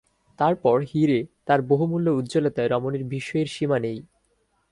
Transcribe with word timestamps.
তার 0.39 0.53
পর 0.55 0.77
হীরে, 0.81 1.19
তার 1.45 1.59
বহুমূল্য 1.61 2.07
উজ্জ্বলতায় 2.09 2.67
রমণীর 2.67 3.03
বিস্ময়ের 3.03 3.47
সীমা 3.47 3.77
নেই। 3.79 3.99